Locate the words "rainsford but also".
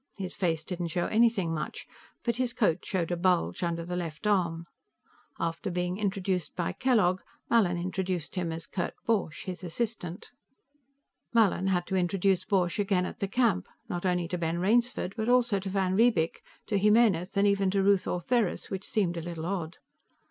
14.57-15.59